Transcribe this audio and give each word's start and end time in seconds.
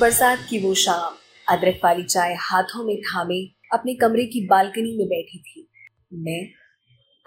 बरसात 0.00 0.46
की 0.50 0.58
वो 0.58 0.74
शाम, 0.74 1.14
अदरक 1.56 1.80
वाली 1.84 2.02
चाय 2.02 2.34
हाथों 2.34 2.86
में 2.86 3.00
थामे, 3.00 3.46
अपने 3.72 3.94
कमरे 3.94 4.24
की 4.24 4.46
बालकनी 4.46 4.98
में 4.98 5.06
बैठी 5.06 5.38
थी। 5.38 5.68
मैं 6.12 6.48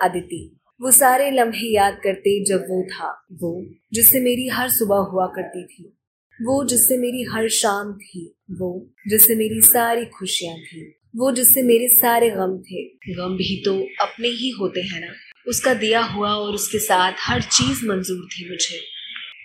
अदिति 0.01 0.59
वो 0.81 0.91
सारे 0.91 1.31
लम्हे 1.31 1.75
याद 1.75 2.01
करते 2.03 2.45
जब 2.45 2.59
वो 2.61 2.83
था, 2.83 3.25
वो 3.33 3.65
जिससे 3.93 4.19
मेरी 4.19 4.47
हर 4.47 4.69
सुबह 4.69 4.95
हुआ 4.95 5.25
करती 5.25 5.65
थी, 5.65 5.97
वो 6.41 6.65
जिससे 6.65 6.97
मेरी 6.97 7.23
हर 7.23 7.49
शाम 7.49 7.93
थी, 7.93 8.35
वो 8.51 8.93
जिससे 9.07 9.35
मेरी 9.35 9.61
सारी 9.61 10.05
खुशियाँ 10.05 10.57
थी, 10.57 10.99
वो 11.15 11.31
जिससे 11.31 11.63
मेरे 11.63 11.87
सारे 11.87 12.29
गम 12.29 12.57
थे। 12.57 12.83
गम 13.15 13.35
भी 13.35 13.63
तो 13.65 13.73
अपने 14.05 14.27
ही 14.27 14.49
होते 14.49 14.81
हैं 14.81 15.01
ना। 15.01 15.13
उसका 15.47 15.73
दिया 15.73 16.03
हुआ 16.03 16.29
और 16.29 16.53
उसके 16.53 16.79
साथ 16.79 17.13
हर 17.19 17.41
चीज़ 17.41 17.85
मंजूर 17.85 18.25
थी 18.25 18.49
मुझे। 18.49 18.96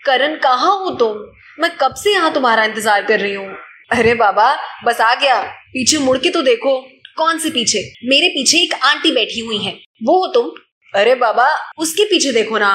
करण, 0.05 0.37
कहाँ 0.37 0.77
हो 0.79 0.91
तुम? 0.91 1.19
मैं 1.59 1.71
कब 1.77 1.95
से 1.95 2.13
यहाँ 2.13 2.33
तुम्हारा 2.35 2.65
इंतज़ार 2.65 3.05
कर 3.05 3.21
रही 3.21 3.35
हूँ? 3.35 3.55
अरे 3.93 4.15
बाबा, 4.15 4.55
बस 4.85 5.01
आ 5.01 5.15
गया। 5.15 5.41
पीछे 5.73 5.99
मुड़ 5.99 6.17
के 6.19 6.31
तो 6.31 6.43
देखो। 6.43 6.81
कौन 7.17 7.39
से 7.39 7.51
पीछे? 7.51 7.81
मेरे 8.05 8.29
पीछे 8.29 8.59
एक 8.59 8.75
आंटी 8.75 9.13
बैठी 9.13 9.41
हुई 9.41 9.59
है। 9.59 9.73
वो 10.05 10.19
हो 10.19 10.33
तुम? 10.33 10.51
अरे 10.95 11.15
बाबा, 11.15 11.47
उसके 11.79 12.05
पीछे 12.05 12.33
देखो 12.33 12.59
ना। 12.59 12.73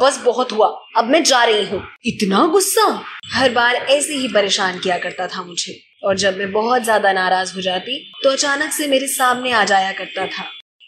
बस 0.00 0.18
बहुत 0.24 0.52
हुआ। 0.52 0.66
अब 0.96 1.04
मैं 1.04 1.22
जा 1.24 1.42
रही 1.44 1.64
हूँ। 1.64 1.82
इतना 2.06 2.44
गुस्सा? 2.46 2.86
हर 3.32 3.50
बार 3.50 3.74
ऐसे 3.74 4.14
ही 4.14 4.28
परेशान 4.28 4.78
किया 4.78 4.98
करता 4.98 5.26
था 5.26 5.42
मुझे। 5.42 5.80
और 6.04 6.16
जब 6.16 6.36
मैं 6.38 6.50
बहुत 6.52 6.82
ज़्यादा 6.82 7.12
नाराज़ 7.12 7.54
हो 7.54 7.60
जाती 7.60 7.98
तो 8.24 8.30
अचानक 8.30 8.72
से 8.72 8.86
मेरे 8.86 9.06
सामने 9.06 9.52
आ 9.52 9.64
जाया 9.64 9.92
करता 9.92 10.26
था। 10.26 10.44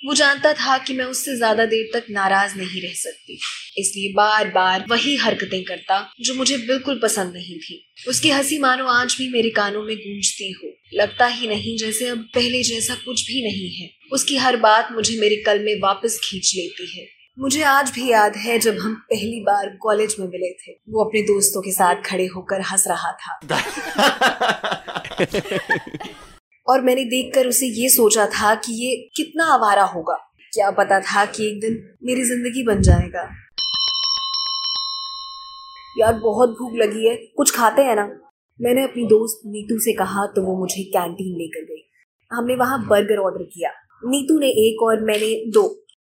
वो 0.07 0.15
जानता 0.15 0.53
था 0.53 0.79
कि 0.79 0.95
मैं 0.95 1.05
उससे 1.05 1.37
ज़्यादा 1.37 1.65
देर 1.65 1.91
तक 1.95 2.07
नाराज़ 2.11 2.57
नहीं 2.57 2.83
रह 2.83 2.93
सकती। 2.93 3.39
इसलिए 3.79 4.13
बार 4.13 4.49
बार 4.49 4.85
वही 4.91 5.17
हरकतें 5.17 5.65
करता 5.65 6.13
जो 6.21 6.35
मुझे 6.35 6.59
बिल्कुल 6.59 7.01
पसंद 7.03 7.33
नहीं 7.35 7.59
थी। 7.59 7.93
उसकी 8.09 8.31
हँसी 8.31 8.59
मानो 8.59 8.87
आज 8.87 9.15
भी 9.19 9.29
मेरे 9.29 9.51
कानों 9.51 9.83
में 9.83 9.97
गूंजती 9.97 10.51
हो। 10.53 10.71
लगता 10.95 11.27
ही 11.27 11.49
नहीं 11.49 11.77
जैसे 11.79 12.09
अब 12.09 12.19
पहले 12.35 12.63
जैसा 12.63 12.95
कुछ 12.95 13.27
भी 13.27 13.43
नहीं 13.43 13.71
है। 13.75 13.91
उसकी 14.13 14.37
हर 14.37 14.57
बात 14.57 14.89
मुझे 14.93 15.21
मेरे 15.21 15.37
कल 15.37 15.59
में 15.59 15.81
वापस 15.81 16.21
खींच 16.25 16.53
लेती 16.57 16.99
है। 16.99 17.07
मुझे 17.39 17.63
आज 17.63 17.91
भी 17.91 18.11
याद 18.11 18.37
है 18.37 18.59
जब 18.59 18.79
हम 18.79 18.95
पहली 18.95 19.41
बार 19.41 19.77
कॉलेज 19.83 20.17
में 20.21 20.27
मिले 20.27 20.53
थे। 20.53 20.73
वो 20.89 21.05
अपने 21.05 21.23
दोस्तों 21.23 21.61
के 21.63 21.73
साथ 21.73 22.03
खड़े 22.07 22.27
होकर 22.27 22.61
हंस 22.61 22.85
रहा 22.89 23.13
था। 23.13 23.41
और 26.69 26.81
मैंने 26.81 27.05
देखकर 27.05 27.47
उसे 27.47 27.67
ये 27.67 27.89
सोचा 27.89 28.27
था 28.27 28.55
कि 28.55 28.73
ये 28.85 28.97
कितना 29.17 29.45
आवारा 29.45 29.83
होगा। 29.83 30.15
क्या 30.53 30.71
पता 30.71 31.01
था 31.01 31.25
कि 31.25 31.47
एक 31.47 31.61
दिन 31.61 31.79
मेरी 32.05 32.25
ज़िंदगी 32.25 32.63
बन 32.63 32.83
जाएगा। 32.83 33.23
यार, 35.99 36.15
बहुत 36.15 36.51
भूख 36.51 36.73
लगी 36.75 37.09
है। 37.09 37.15
कुछ 37.37 37.51
खाते 37.51 37.83
हैं 37.83 37.97
ना? 37.97 38.05
मैंने 38.61 38.83
अपनी 38.85 39.05
दोस्त 39.05 39.41
नीतू 39.47 39.79
से 39.79 39.93
कहा 39.93 40.27
तो 40.27 40.43
वो 40.43 40.59
मुझे 40.59 40.83
कैंटीन 40.83 41.37
लेकर 41.39 41.65
गई। 41.65 41.83
हमने 42.31 42.55
वहाँ 42.55 42.87
बर्गर 42.87 43.19
ऑर्डर 43.19 43.45
किया। 43.45 43.71
नीतू 44.05 44.39
ने 44.39 44.49
एक 44.49 44.83
और 44.83 45.05
मैंने 45.05 45.35
दो। 45.51 45.69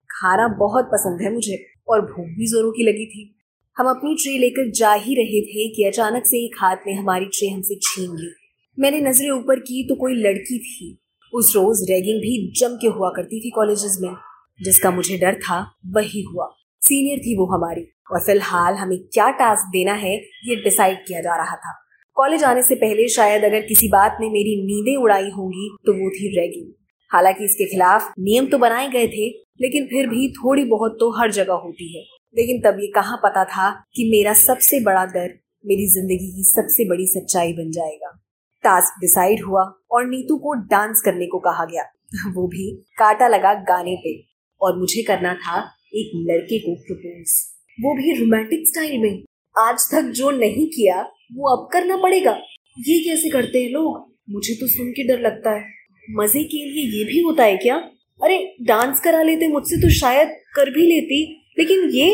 खाना 0.09 0.47
बहुत 0.47 0.85
पसंद 0.85 1.21
है 1.21 1.33
मुझे, 1.33 1.65
और 1.89 2.01
भूख 2.01 2.25
भी 2.37 2.47
जोरों 2.47 2.71
की 2.71 2.83
लगी 2.83 3.05
थी। 3.05 3.31
हम 3.77 3.89
अपनी 3.89 4.15
ट्रे 4.15 4.37
लेकर 4.37 4.71
जा 4.71 4.93
ही 4.93 5.15
रहे 5.15 5.41
थे 5.41 5.67
कि 5.75 5.83
अचानक 5.83 6.25
से 6.25 6.45
एक 6.45 6.55
हाथ 6.59 6.87
ने 6.87 6.93
हमारी 6.93 7.25
ट्रे 7.25 7.49
हमसे 7.49 7.75
छीन 7.75 8.15
ली। 8.15 8.44
मैंने 8.77 8.99
नज़रें 9.01 9.29
ऊपर 9.29 9.59
की 9.59 9.87
तो 9.89 9.95
कोई 9.95 10.15
लड़की 10.15 10.59
थी। 10.59 10.97
उस 11.33 11.53
रोज 11.55 11.81
रैगिंग 11.89 12.19
भी 12.19 12.51
जम 12.59 12.75
के 12.75 12.87
हुआ 12.87 13.09
करती 13.09 13.39
थी 13.39 13.49
कॉलेजेस 13.49 13.97
में। 14.01 14.15
जिसका 14.59 14.91
मुझे 14.91 15.17
डर 15.17 15.35
था, 15.35 15.59
वही 15.85 16.21
हुआ। 16.21 16.49
सीनियर 16.81 17.19
थी 17.19 17.37
वो 17.37 17.45
हमारी। 17.45 17.81
और 18.11 18.19
फ़िलहाल 18.19 18.73
हमें 18.73 18.97
क्या 18.99 19.29
टास्क 19.29 19.69
देना 19.71 19.93
है, 19.93 20.15
ये 20.15 20.55
डिसाइड 20.55 20.97
किया 21.07 21.21
जा 21.21 21.35
रहा 21.35 21.55
था। 21.55 21.73
कॉलेज 22.17 22.43
आने 22.43 22.61
से 22.61 22.75
पहले 22.75 23.07
शायद 23.07 23.43
अगर 23.43 23.61
किसी 23.61 23.87
बात 23.87 24.17
ने 24.21 24.29
मेरी 24.29 24.55
नींदें 24.65 24.95
उड़ाई 24.95 25.29
होंगी 25.29 25.69
तो 25.85 25.93
वो 25.93 26.09
थी 26.09 26.27
रैगिंग। 26.39 26.71
हालाँकि 27.11 27.43
इसके 27.43 27.65
खिलाफ 27.65 28.13
नियम 28.19 28.45
तो 28.45 28.57
बनाए 28.57 28.87
गए 28.89 29.07
थे, 29.07 29.27
लेकिन 29.61 29.85
फिर 29.85 30.07
भी 30.07 30.29
थोड़ी 30.33 30.63
बहुत 30.65 30.97
तो 30.99 31.09
हर 31.11 31.31
जगह 31.31 31.53
होती 31.53 31.97
है। 31.97 32.03
लेकिन 32.35 32.61
तब 32.61 32.79
ये 32.81 32.87
कहाँ 32.87 33.17
पता 33.23 33.43
था 33.45 33.69
कि 33.95 34.09
मेरा 34.11 34.33
सबसे 34.33 34.79
बड़ा 34.79 35.05
डर 35.05 35.33
मेरी 35.65 35.87
ज़िंदगी 35.87 36.31
की 36.35 36.43
सबसे 36.43 36.85
बड़ी 36.85 37.07
सच्चाई 37.07 37.53
बन 37.53 37.71
जाएगा। 37.71 38.24
टास्क 38.65 38.99
डिसाइड 39.01 39.43
हुआ 39.45 39.63
और 39.91 40.05
नीतू 40.05 40.37
को 40.37 40.53
डांस 40.67 41.01
करने 41.05 41.27
को 41.27 41.39
कहा 41.39 41.65
गया। 41.65 41.83
वो 42.31 42.47
भी 42.47 42.69
काटा 42.97 43.27
लगा 43.27 43.53
गाने 43.63 43.95
पे 43.95 44.13
और 44.61 44.77
मुझे 44.79 45.03
करना 45.03 45.33
था 45.33 45.59
एक 45.95 46.11
लड़के 46.29 46.59
को 46.59 46.75
प्रपोज 46.75 47.33
वो 47.77 47.93
भी 47.95 48.13
रोमांटिक 48.13 48.67
स्टाइल 48.67 49.01
में। 49.01 49.23
आज 49.55 49.87
तक 49.91 50.11
जो 50.11 50.29
नहीं 50.31 50.65
किया, 50.67 51.01
वो 51.33 51.55
अब 51.55 51.67
करना 51.73 51.97
पड़ेगा। 51.97 52.31
ये 52.79 52.99
कैसे 52.99 53.29
करते 53.29 53.63
हैं 53.63 53.69
लोग? 53.69 53.97
मुझे 54.29 54.53
तो 54.53 54.67
सुन 54.67 54.91
के 54.91 55.07
डर 55.07 55.21
लगता 55.21 55.51
है। 55.51 55.63
मज़े 56.11 56.43
के 56.43 56.57
लिए 56.57 56.97
ये 56.97 57.03
भी 57.03 57.19
होता 57.19 57.43
है 57.43 57.57
क्या? 57.57 57.75
अरे 58.23 58.37
डांस 58.61 58.99
करा 58.99 59.21
लेते 59.21 59.47
मुझसे 59.47 59.81
तो 59.81 59.89
शायद 59.89 60.29
कर 60.55 60.69
भी 60.69 60.85
लेती, 60.87 61.19
लेकिन 61.59 61.89
ये 61.89 62.07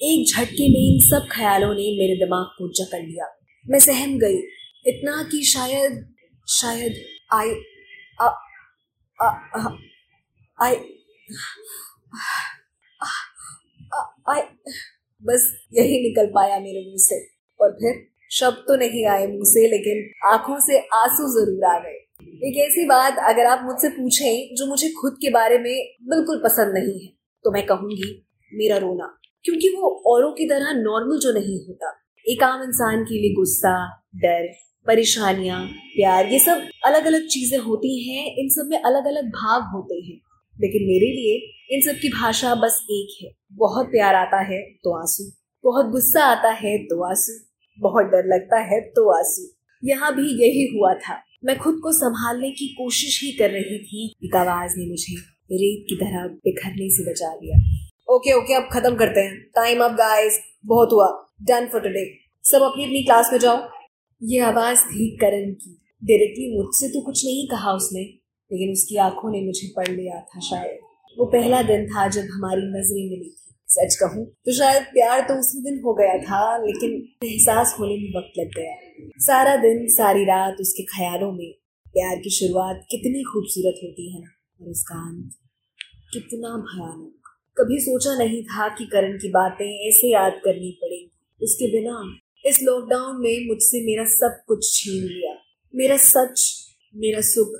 एक 0.00 0.24
झटके 0.28 0.68
में 0.68 0.80
इन 0.80 0.98
सब 1.00 1.28
ख्यालों 1.32 1.72
ने 1.74 1.90
मेरे 1.98 2.14
दिमाग 2.14 2.46
को 2.58 2.68
जकड़ 2.72 3.02
लिया। 3.02 3.26
मैं 3.68 3.78
सहम 3.78 4.18
गई। 4.18 4.40
इतना 4.84 5.22
कि 5.22 5.42
शायद 5.46 5.92
शायद 6.48 6.94
आई 7.32 7.50
आई 10.58 10.74
आई, 14.28 14.42
बस 15.22 15.44
यही 15.74 16.00
निकल 16.02 16.26
पाया 16.34 16.58
मेरे 16.60 16.80
मुँह 16.86 16.96
से। 16.98 17.16
और 17.60 17.72
फिर 17.72 17.94
शब्द 18.30 18.64
तो 18.68 18.76
नहीं 18.76 19.04
आए 19.06 19.26
मुँह 19.26 19.44
से, 19.44 19.66
लेकिन 19.68 20.28
आँखों 20.28 20.58
से 20.60 20.78
आँसू 20.94 21.28
ज़रूर 21.30 21.64
आ 21.66 21.78
गए। 21.78 21.98
एक 22.48 22.58
ऐसी 22.60 22.84
बात 22.86 23.18
अगर 23.28 23.46
आप 23.46 23.60
मुझसे 23.64 23.88
पूछें 23.90 24.54
जो 24.56 24.66
मुझे 24.66 24.88
खुद 25.00 25.16
के 25.22 25.30
बारे 25.30 25.58
में 25.58 25.74
बिल्कुल 26.10 26.40
पसंद 26.44 26.74
नहीं 26.74 26.98
है 27.00 27.08
तो 27.44 27.50
मैं 27.50 27.64
कहूँगी, 27.66 28.10
मेरा 28.52 28.76
रोना। 28.76 29.06
क्योंकि 29.44 29.68
वो 29.68 29.88
औरों 30.06 30.32
की 30.32 30.48
तरह 30.48 30.72
नॉर्मल 30.74 31.18
जो 31.18 31.32
नहीं 31.32 31.58
होता। 31.66 31.92
एक 32.26 32.42
आम 32.42 32.62
इंसान 32.62 33.04
के 33.04 33.14
लिए 33.14 33.34
गुस्सा, 33.34 33.74
डर 34.16 34.50
परेशानियाँ, 34.86 35.64
प्यार, 35.66 36.26
ये 36.26 36.38
सब 36.38 36.68
अलग 36.86 37.04
अलग 37.06 37.26
चीज़ें 37.26 37.58
होती 37.58 37.92
हैं, 38.08 38.24
इन 38.36 38.48
सब 38.48 38.68
में 38.68 38.78
अलग 38.78 39.06
अलग 39.06 39.28
भाव 39.30 39.62
होते 39.74 39.94
हैं। 39.96 40.20
लेकिन 40.56 40.82
मेरे 40.82 41.06
लिए 41.08 41.76
इन 41.76 41.80
सब 41.82 41.98
की 42.00 42.08
भाषा 42.10 42.54
बस 42.54 42.78
एक 42.90 43.16
है। 43.22 43.30
बहुत 43.52 43.86
प्यार 43.86 44.14
आता 44.14 44.40
है 44.44 44.60
तो 44.84 44.98
आँसू, 44.98 45.24
बहुत 45.64 45.86
गुस्सा 45.86 46.24
आता 46.24 46.50
है 46.52 46.76
तो 46.78 47.02
आँसू, 47.08 47.32
बहुत 47.78 48.06
डर 48.06 48.26
लगता 48.26 48.60
है 48.64 48.80
तो 48.88 49.08
आँसू। 49.10 49.48
यहाँ 49.82 50.14
भी 50.14 50.28
यही 50.42 50.66
हुआ 50.76 50.92
था। 50.94 51.20
मैं 51.44 51.56
खुद 51.58 51.78
को 51.82 51.92
संभालने 51.92 52.50
की 52.50 52.66
कोशिश 52.68 53.20
ही 53.24 53.30
कर 53.32 53.50
रही 53.50 53.78
थी। 53.78 54.06
एक 54.24 54.36
आवाज़ 54.36 54.72
ने 54.78 54.86
मुझे 54.86 55.14
रेत 55.52 55.86
की 55.88 55.96
तरह 55.96 56.26
बिखरने 56.44 56.88
से 56.90 57.10
बचा 57.10 57.32
लिया। 57.34 57.58
ओके 58.08 58.32
ओके, 58.32 58.54
अब 58.54 58.68
खत्म 58.72 58.94
करते 58.96 59.20
हैं। 59.20 59.36
टाइम 59.56 59.84
अप 59.84 59.92
गाइस 59.92 60.40
बहुत 60.66 60.92
हुआ। 60.92 61.06
डन 61.42 61.66
फॉर 61.66 61.80
टुडे 61.80 62.04
सब 62.44 62.62
अपनी 62.62 62.84
अपनी 62.84 63.02
क्लास 63.02 63.30
में 63.32 63.38
जाओ। 63.38 63.56
ये 64.22 64.38
आवाज़ 64.40 64.82
थी 64.82 65.08
करण 65.16 65.52
की। 65.52 65.70
डायरेक्टली 66.02 66.56
मुझसे 66.56 66.88
तो 66.88 67.00
कुछ 67.00 67.24
नहीं 67.24 67.46
कहा 67.48 67.72
उसने, 67.72 68.00
लेकिन 68.50 68.72
उसकी 68.72 68.96
आँखों 68.96 69.30
ने 69.30 69.40
मुझे 69.40 69.68
पढ़ 69.76 69.88
लिया 69.88 70.20
था 70.20 70.40
शायद। 70.40 70.78
वो 71.18 71.24
पहला 71.26 71.62
दिन 71.62 71.86
था 71.86 72.06
जब 72.08 72.28
हमारी 72.32 72.62
नज़रें 72.68 73.08
मिली 73.10 73.30
थी। 73.30 73.54
सच 73.68 73.94
कहूँ 73.94 74.24
तो 74.26 74.52
शायद 74.52 74.82
प्यार 74.82 75.20
तो 75.20 75.38
उसी 75.40 75.62
दिन 75.62 75.80
हो 75.84 75.94
गया 75.94 76.16
था, 76.18 76.56
लेकिन 76.56 76.90
एहसास 77.24 77.74
होने 77.80 77.96
में 77.96 78.08
वक्त 78.18 78.38
लग 78.38 78.50
गया। 78.56 78.74
सारा 79.18 79.56
दिन, 79.56 79.86
सारी 79.88 80.24
रात 80.24 80.60
उसके 80.60 80.82
ख्यालों 80.82 81.32
में 81.32 81.52
प्यार 81.86 82.16
की 82.16 82.30
शुरुआत 82.30 82.86
कितनी 82.90 83.22
खूबसूरत 83.22 83.80
होती 83.84 84.12
है 84.14 84.20
ना, 84.20 84.30
और 84.60 84.70
उसका 84.70 84.94
अंत 85.08 85.30
कितना 86.12 86.48
भयानक। 86.48 87.30
कभी 87.56 87.78
सोचा 87.80 88.18
नहीं 88.18 88.42
था 88.44 88.68
कि 88.68 88.84
करण 88.84 89.16
की 89.18 89.28
बातें 89.28 89.88
ऐसे 89.88 90.12
याद 90.12 90.40
करनी 90.44 90.70
पड़ेगी। 90.82 91.10
उसके 91.40 91.72
बिना 91.72 92.00
इस 92.46 92.62
लॉकडाउन 92.62 93.20
में 93.20 93.48
मुझसे 93.48 93.80
मेरा 93.84 94.04
सब 94.04 94.44
कुछ 94.48 94.72
छीन 94.72 95.04
लिया। 95.04 95.36
मेरा 95.74 95.96
सच, 95.96 96.66
मेरा 96.96 97.20
सुख, 97.20 97.52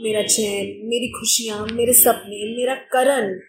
मेरा 0.00 0.22
चैन, 0.22 0.88
मेरी 0.88 1.08
खुशियाँ, 1.08 1.66
मेरे 1.72 1.92
सपने, 1.92 2.56
मेरा 2.56 2.74
करण 2.74 3.40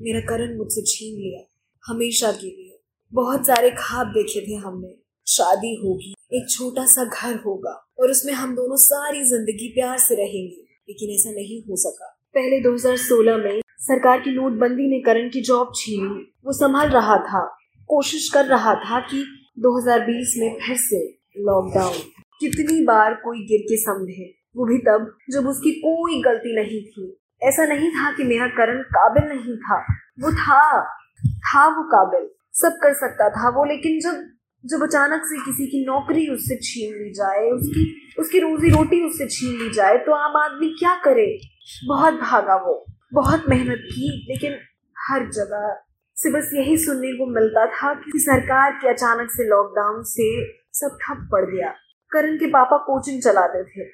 मेरा 0.00 0.20
करण 0.20 0.56
मुझसे 0.56 0.82
छीन 0.82 1.20
लिया। 1.20 1.52
हमेशा 1.86 2.32
के 2.32 2.46
लिए। 2.46 2.80
बहुत 3.12 3.46
सारे 3.46 3.70
ख्वाब 3.70 4.06
देखे 4.06 4.40
थे 4.40 4.54
हमने। 4.54 4.94
शादी 5.28 5.80
होगी, 5.84 6.14
एक 6.32 6.46
छोटा 6.50 6.86
सा 6.86 7.04
घर 7.04 7.36
होगा, 7.36 7.86
और 7.98 8.10
उसमें 8.10 8.32
हम 8.32 8.54
दोनों 8.54 8.76
सारी 8.76 9.24
ज़िंदगी 9.24 9.68
प्यार 9.68 9.98
से 9.98 10.14
रहेंगे। 10.14 10.68
लेकिन 10.88 11.10
ऐसा 11.10 11.30
नहीं 11.30 11.62
हो 11.62 11.76
सका। 11.76 12.20
पहले 12.34 12.60
2016 12.60 13.36
में 13.36 13.60
सरकार 13.78 14.20
की 14.20 14.30
नोटबंदी 14.30 14.88
ने 14.88 15.00
करण 15.00 15.28
की 15.28 15.40
जॉब 15.40 15.72
छीनी 15.76 16.32
वो 16.46 16.52
संभाल 16.52 16.88
रहा 16.88 17.16
था, 17.16 17.58
कोशिश 17.88 18.28
कर 18.28 18.44
रहा 18.44 18.74
था 18.74 19.00
कि 19.00 19.37
2020 19.58 20.34
में 20.38 20.58
फिर 20.66 20.76
से 20.76 21.18
लॉकडाउन 21.38 21.94
कितनी 22.40 22.84
बार 22.84 23.14
कोई 23.14 23.38
गिर 23.38 23.60
के 23.60 23.76
समझे? 23.76 24.34
वो 24.56 24.66
भी 24.66 24.78
तब, 24.78 25.16
जब 25.30 25.46
उसकी 25.46 25.70
कोई 25.70 26.22
गलती 26.22 26.56
नहीं 26.56 26.82
थी। 26.84 27.20
ऐसा 27.42 27.66
नहीं 27.66 27.90
था 27.90 28.16
कि 28.16 28.24
मेरा 28.24 28.46
करण 28.46 28.82
काबिल 28.82 29.28
नहीं 29.28 29.56
था। 29.56 29.80
वो 30.20 30.32
था 30.32 30.84
था 31.20 31.76
वो 31.76 31.82
काबिल। 31.82 32.30
सब 32.52 32.72
कर 32.82 32.94
सकता 32.94 33.30
था 33.30 33.48
वो, 33.48 33.64
लेकिन 33.64 34.00
जब 34.00 34.30
जब 34.66 34.82
अचानक 34.82 35.22
से 35.24 35.44
किसी 35.44 35.66
की 35.66 35.86
नौकरी 35.86 36.28
उससे 36.28 36.56
छीन 36.56 36.94
ली 36.94 37.10
जाए, 37.10 37.50
उसकी 37.50 38.12
उसकी 38.18 38.38
रोजी 38.38 38.68
रोटी 38.68 39.06
उससे 39.06 39.26
छीन 39.26 39.62
ली 39.62 39.70
जाए 39.74 39.96
तो 39.96 40.12
आम 40.12 40.36
आदमी 40.36 40.68
क्या 40.68 40.94
करे? 40.94 41.40
बहुत 41.86 42.14
भागा 42.14 42.56
वो। 42.56 42.86
बहुत 43.14 43.44
मेहनत 43.48 43.78
की, 43.78 44.26
लेकिन 44.30 44.52
हर 44.98 45.30
जगह 45.30 45.87
से 46.18 46.30
बस 46.30 46.50
यही 46.54 46.76
सुनने 46.76 47.12
को 47.12 47.26
मिलता 47.26 47.66
था 47.66 47.94
कि 47.94 48.18
सरकार 48.18 48.72
के 48.72 48.88
अचानक 48.88 49.30
से 49.30 49.44
लॉकडाउन 49.44 50.02
से 50.02 50.44
सब 50.72 50.98
ठप 51.02 51.28
पड़ 51.32 51.44
गया। 51.50 51.74
करण 52.12 52.36
के 52.36 52.46
पापा 52.46 52.76
कोचिंग 52.76 53.22
चलाते 53.22 53.62
थे, 53.64 53.84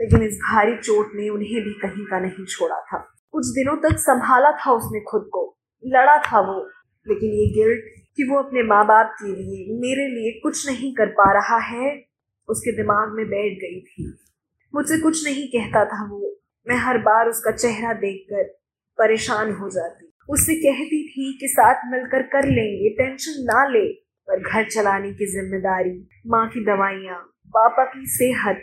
लेकिन 0.00 0.22
इस 0.22 0.38
भारी 0.38 0.76
चोट 0.76 1.10
ने 1.14 1.28
उन्हें 1.28 1.62
भी 1.64 1.72
कहीं 1.72 2.06
का 2.06 2.18
नहीं 2.18 2.44
छोड़ा 2.44 2.80
था। 2.80 2.98
कुछ 3.32 3.46
दिनों 3.46 3.76
तक 3.76 3.98
संभाला 3.98 4.52
था 4.52 4.72
उसने 4.72 5.00
खुद 5.00 5.28
को, 5.32 5.58
लड़ा 5.84 6.16
था 6.18 6.40
वो, 6.40 6.70
लेकिन 7.08 7.30
ये 7.30 7.46
गिल्ट 7.54 7.84
कि 8.16 8.28
वो 8.30 8.38
अपने 8.38 8.62
माँ 8.62 8.84
बाप 8.86 9.16
के 9.22 9.26
लिए, 9.26 9.78
मेरे 9.80 10.08
लिए 10.08 10.40
कुछ 10.40 10.66
नहीं 10.68 10.94
कर 10.94 11.06
पा 11.06 11.32
रहा 11.32 11.58
है, 11.58 12.04
उसके 12.48 12.76
दिमाग 12.76 13.08
में 13.08 13.26
बैठ 13.26 13.52
गई 13.52 13.80
थी। 13.80 14.12
मुझसे 14.74 15.00
कुछ 15.00 15.24
नहीं 15.24 15.46
कहता 15.48 15.84
था 15.84 16.08
वो, 16.10 16.40
मैं 16.68 16.76
हर 16.76 16.98
बार 16.98 17.28
उसका 17.28 17.50
चेहरा 17.50 17.92
देखकर 17.92 18.44
परेशान 18.98 19.52
हो 19.52 19.70
जाती। 19.70 20.13
उससे 20.28 20.54
कहती 20.54 21.08
थी 21.08 21.38
कि 21.40 21.48
साथ 21.48 21.74
मिलकर 21.92 22.22
कर 22.22 22.48
लेंगे, 22.48 22.90
टेंशन 22.90 23.42
ना 23.42 23.66
ले, 23.68 23.88
पर 24.28 24.40
घर 24.40 24.68
चलाने 24.68 25.12
की 25.12 25.26
ज़िम्मेदारी, 25.26 26.08
माँ 26.26 26.48
की 26.48 26.64
दवाइयाँ, 26.64 27.18
पापा 27.48 27.84
की 27.84 28.06
सेहत, 28.06 28.62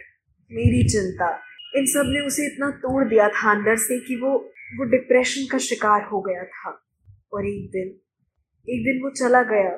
मेरी 0.52 0.84
चिंता। 0.90 1.40
इन 1.76 1.86
सबने 1.86 2.20
उसे 2.20 2.46
इतना 2.46 2.70
तोड़ 2.70 3.08
दिया 3.08 3.30
था 3.30 3.52
अंदर 3.52 3.76
से 3.76 4.00
कि 4.00 4.16
वो 4.16 4.32
वो 4.78 4.84
डिप्रेशन 4.84 5.48
का 5.52 5.58
शिकार 5.58 6.02
हो 6.02 6.22
गया 6.22 6.44
था। 6.44 6.82
और 7.34 7.48
एक 7.48 7.70
दिन 7.72 7.88
एक 8.68 8.84
दिन 8.84 9.00
वो 9.04 9.10
चला 9.10 9.44
गया। 9.44 9.70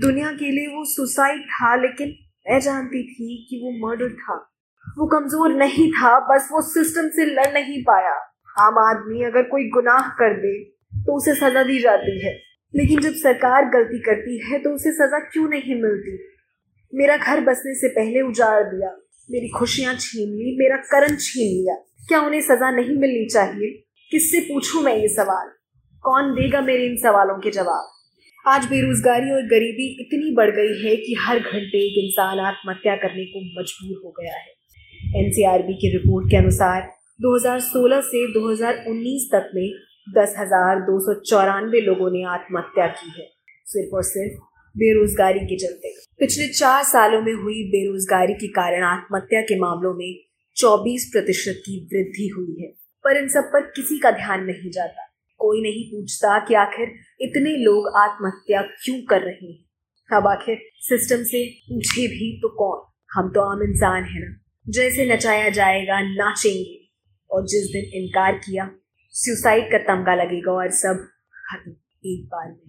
दुनिया 0.00 0.32
के 0.32 0.50
लिए 0.50 0.66
वो 0.66 0.84
सुसाइड 0.84 1.40
था, 1.42 1.74
लेकिन 1.76 2.08
मैं 2.50 2.60
जानती 2.60 3.02
थी 3.02 3.46
कि 3.50 3.60
वो 3.64 3.88
मर्डर 3.88 4.12
था। 4.12 4.34
वो 4.98 5.06
कमज़ोर 5.06 5.54
नहीं 5.54 5.92
था, 5.92 6.18
बस 6.20 6.48
वो 6.52 6.62
सिस्टम 6.62 7.08
से 7.08 7.24
लड़ 7.24 7.52
नहीं 7.52 7.82
पाया। 7.82 8.14
आम 8.58 8.78
आदमी 8.78 9.22
अगर 9.22 9.42
कोई 9.42 9.68
गुनाह 9.68 10.08
कर 10.08 10.36
दे 10.40 10.72
तो 11.02 11.16
उसे 11.16 11.34
सजा 11.34 11.62
दी 11.62 11.78
जाती 11.78 12.18
है। 12.26 12.32
लेकिन 12.74 13.00
जब 13.00 13.14
सरकार 13.14 13.64
गलती 13.70 13.98
करती 13.98 14.36
है 14.44 14.58
तो 14.58 14.70
उसे 14.70 14.92
सजा 14.92 15.18
क्यों 15.18 15.48
नहीं 15.48 15.74
मिलती? 15.74 16.18
मेरा 16.92 17.16
घर 17.16 17.40
बसने 17.40 17.74
से 17.74 17.88
पहले 17.88 18.20
उजाड़ 18.20 18.62
दिया, 18.64 18.90
मेरी 19.30 19.48
खुशियाँ 19.48 19.94
छीन 19.94 20.28
ली, 20.28 20.56
मेरा 20.58 20.76
करण 20.76 21.16
छीन 21.16 21.48
लिया। 21.48 21.74
क्या 22.08 22.20
उन्हें 22.20 22.40
सजा 22.40 22.70
नहीं 22.70 22.96
मिलनी 22.96 23.26
चाहिए? 23.26 23.68
किससे 24.10 24.40
पूछूँ 24.40 24.82
मैं 24.82 24.96
ये 24.96 25.08
सवाल? 25.08 25.50
कौन 26.04 26.32
देगा 26.32 26.60
मेरे 26.60 26.86
इन 26.86 26.96
सवालों 26.96 27.38
के 27.38 27.50
जवाब? 27.50 27.88
आज 28.46 28.64
बेरोजगारी 28.64 29.30
और 29.30 29.42
गरीबी 29.42 29.86
इतनी 30.00 30.34
बढ़ 30.34 30.50
गई 30.50 30.74
है 30.82 30.96
कि 30.96 31.14
हर 31.20 31.38
घंटे 31.38 31.78
एक 31.78 31.98
इंसान 32.04 32.38
आत्महत्या 32.38 32.96
करने 32.96 33.24
को 33.24 33.40
मजबूर 33.60 34.00
हो 34.04 34.10
गया 34.10 34.36
है। 34.36 35.24
एनसीआरबी 35.24 35.74
की 35.74 35.92
रिपोर्ट 35.92 36.30
के 36.30 36.36
अनुसार 36.36 36.90
2016 37.20 38.00
से 38.00 38.26
2019 38.32 39.28
तक 39.32 39.50
में 39.54 39.68
दस 40.08 40.34
हज़ार 40.38 40.80
दो 40.80 41.00
सौ 41.00 41.20
चौरानवे 41.20 41.80
लोगों 41.80 42.10
ने 42.10 42.24
आत्महत्या 42.24 42.86
की 42.86 43.20
है। 43.20 43.30
सिर्फ़ 43.66 43.96
और 43.96 44.02
सिर्फ़ 44.02 44.42
बेरोजगारी 44.76 45.38
के 45.38 45.56
चलते। 45.56 45.94
पिछले 46.18 46.48
चार 46.48 46.84
सालों 46.84 47.22
में 47.22 47.32
हुई 47.32 47.64
बेरोजगारी 47.64 48.34
के 48.34 48.48
कारण 48.48 48.82
आत्महत्या 48.82 49.40
के 49.40 49.58
मामलों 49.58 49.94
में 49.94 50.20
24 50.56 51.08
प्रतिशत 51.12 51.54
की 51.58 51.80
वृद्धि 51.84 52.28
हुई 52.28 52.56
है। 52.60 52.68
पर 53.04 53.16
इन 53.16 53.28
सब 53.28 53.40
पर 53.40 53.60
किसी 53.60 53.98
का 53.98 54.10
ध्यान 54.10 54.44
नहीं 54.44 54.70
जाता। 54.70 55.02
कोई 55.38 55.62
नहीं 55.62 55.90
पूछता 55.90 56.38
कि 56.38 56.54
आखिर 56.54 56.94
इतने 57.20 57.56
लोग 57.56 57.88
आत्महत्या 57.96 58.62
क्यों 58.62 59.02
कर 59.02 59.20
रहे 59.20 59.52
हैं। 59.52 59.64
अब 60.16 60.26
आखिर 60.26 60.58
सिस्टम 60.76 61.24
से 61.24 61.46
पूछे 61.46 62.06
भी 62.06 62.38
तो 62.38 62.48
कौन? 62.48 62.92
हम 63.12 63.28
तो 63.28 63.40
आम 63.40 63.62
इंसान 63.62 64.04
है 64.04 64.20
ना। 64.20 64.40
जैसे 64.68 65.14
नचाया 65.14 65.48
जाएगा, 65.48 66.00
नाचेंगे। 66.00 66.90
और 67.30 67.46
जिस 67.46 67.64
दिन 67.64 68.02
इनकार 68.02 68.32
किया 68.32 68.70
सुसाइड 69.14 69.72
का 69.72 69.78
तमगा 69.78 70.14
लगेगा 70.14 70.52
और 70.52 70.70
सब 70.70 71.08
खत्म 71.50 71.70
एक 72.04 72.26
बार 72.26 72.48
में। 72.48 72.61